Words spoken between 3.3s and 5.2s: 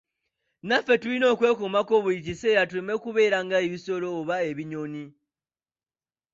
nga ebisolo oba ebinyonyi.